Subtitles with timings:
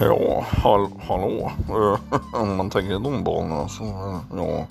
[0.00, 1.50] Ja, hall hallå.
[1.68, 4.66] Eh, om man tänker i de banorna så, eh, ja.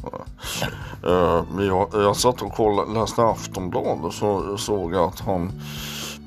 [1.09, 5.51] Eh, jag, jag satt och kollade, läste Aftonbladet så såg jag att han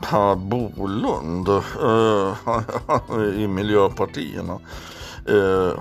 [0.01, 1.49] Per Bolund
[3.39, 4.59] i Miljöpartierna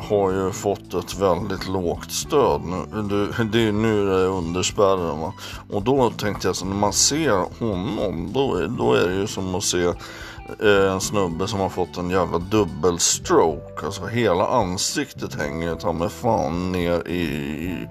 [0.09, 3.01] har ju fått ett väldigt lågt stöd nu.
[3.43, 5.33] Det, är nu det är under spärren va?
[5.71, 9.27] Och då tänkte jag så när man ser honom då, är- då är det ju
[9.27, 9.93] som att se
[10.59, 13.85] Eh, en snubbe som har fått en jävla dubbelstroke.
[13.85, 17.87] Alltså hela ansiktet hänger ta mig fan ner i,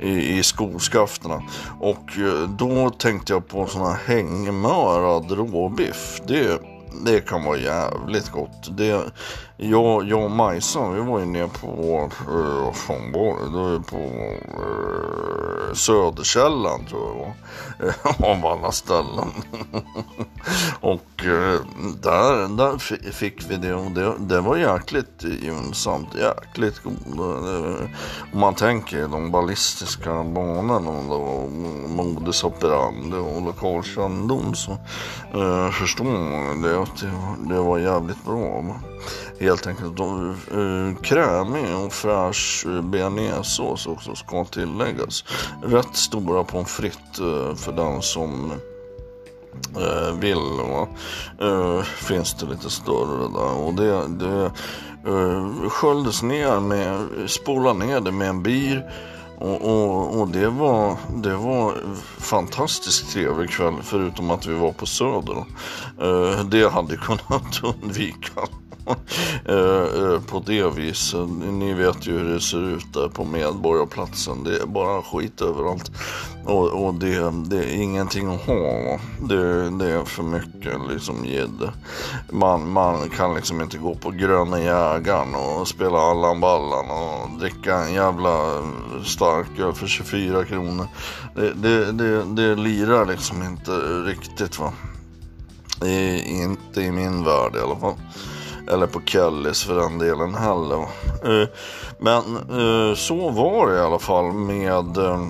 [0.00, 1.42] i, i skoskafterna.
[1.80, 6.20] Och eh, då tänkte jag på sån här hängmörad råbiff.
[6.26, 6.60] Det,
[7.04, 8.76] det kan vara jävligt gott.
[8.76, 9.12] Det,
[9.56, 13.50] jag, jag och Majsan, vi var ju nere på, eh, vad fan var det?
[13.50, 15.33] Det var ju på eh,
[15.74, 18.30] Söderkällan tror jag det var.
[18.30, 19.28] Av alla ställen.
[20.80, 21.60] och eh,
[22.02, 22.78] där, där
[23.12, 27.18] fick vi det och det, det var jäkligt gynnsamt, jäkligt god.
[27.18, 27.88] Eh,
[28.32, 31.50] om man tänker de ballistiska banorna och
[31.88, 34.72] modus operandi och lokalkännedom så
[35.34, 38.64] eh, förstår man det att det, det var jävligt bra.
[39.40, 40.00] Helt enkelt.
[40.00, 45.24] Eh, krämig och fräsch eh, bearnaisesås också ska tilläggas.
[45.62, 48.52] Rätt stora pommes frites eh, för den som
[49.76, 50.60] eh, vill.
[50.70, 50.88] Va?
[51.40, 53.66] Eh, finns det lite större där.
[53.66, 54.44] Och det, det
[55.10, 58.90] eh, sköljdes ner med, spola ner det med en bir.
[59.38, 61.74] Och, och, och det, var, det var
[62.18, 65.44] fantastiskt trevlig kväll förutom att vi var på Söder.
[66.00, 68.50] Eh, det hade kunnat undvikas.
[69.46, 71.28] Eh, eh, på det viset.
[71.28, 74.44] Ni vet ju hur det ser ut där på Medborgarplatsen.
[74.44, 75.90] Det är bara skit överallt.
[76.44, 78.98] Och, och det, det är ingenting att ha.
[79.20, 81.72] Det, det är för mycket liksom gädda.
[82.30, 87.76] Man, man kan liksom inte gå på Gröna Jägaren och spela Allan Ballan och dricka
[87.76, 90.86] en jävla eh, starköl för 24 kronor.
[91.34, 93.70] Det, det, det, det lirar liksom inte
[94.06, 94.72] riktigt va.
[95.86, 97.94] I, inte i min värld i alla fall.
[98.70, 100.76] Eller på Kellys för den delen heller.
[100.76, 100.88] va.
[101.24, 101.48] Eh,
[101.98, 105.20] Men eh, så var det i alla fall med eh,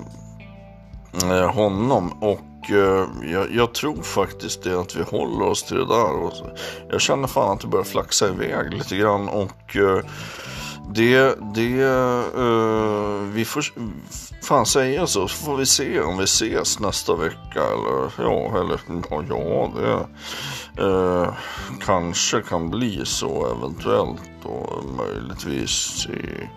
[1.30, 2.12] eh, honom.
[2.22, 6.22] Och eh, jag, jag tror faktiskt det att vi håller oss till det där.
[6.22, 6.32] Och
[6.90, 9.28] jag känner fan att det börjar flaxa iväg lite grann.
[9.28, 10.04] Och eh,
[10.94, 11.84] det, det,
[12.36, 13.64] uh, vi får
[14.42, 18.80] fan säga så, så får vi se om vi ses nästa vecka eller ja, eller
[19.28, 21.28] ja, det uh,
[21.80, 26.48] kanske kan bli så eventuellt och möjligtvis i,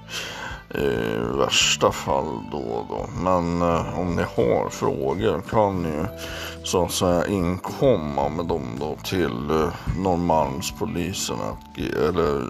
[0.76, 3.06] i värsta fall då och då.
[3.24, 6.06] Men eh, om ni har frågor kan ni ju
[6.64, 11.38] så att säga inkomma med dem då till eh, Norrmalmspolisen
[12.08, 12.44] eller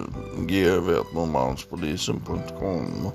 [0.47, 3.11] gv.norrmalmspolisen.com.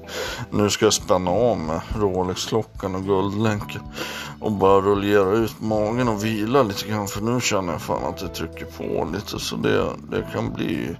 [0.50, 3.82] Nu ska jag spänna av med Rolex-klockan och guldlänken
[4.42, 8.18] och bara rullera ut magen och vila lite grann för nu känner jag fan att
[8.18, 10.96] det trycker på lite så det, det kan bli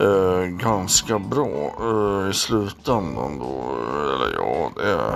[0.00, 3.64] eh, ganska bra eh, i slutändan då.
[4.14, 5.14] Eller ja, det